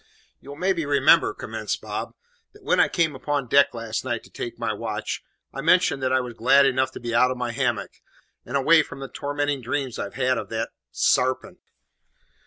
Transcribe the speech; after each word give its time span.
"You'll 0.39 0.55
maybe 0.55 0.83
remember," 0.83 1.31
commenced 1.31 1.79
Bob, 1.79 2.15
"that 2.53 2.63
when 2.63 2.79
I 2.79 2.87
came 2.87 3.13
upon 3.13 3.45
deck 3.47 3.71
last 3.75 4.03
night 4.03 4.23
to 4.23 4.31
take 4.31 4.57
my 4.57 4.73
watch, 4.73 5.23
I 5.53 5.61
mentioned 5.61 6.01
that 6.01 6.11
I 6.11 6.19
was 6.21 6.33
glad 6.33 6.65
enough 6.65 6.91
to 6.93 6.99
be 6.99 7.13
out 7.13 7.29
of 7.29 7.37
my 7.37 7.51
hammock, 7.51 8.01
and 8.43 8.57
away 8.57 8.81
from 8.81 8.99
the 8.99 9.07
tormentin' 9.09 9.61
dreams 9.61 9.99
I'd 9.99 10.15
had 10.15 10.39
of 10.39 10.49
that 10.49 10.69
sarpent! 10.89 11.59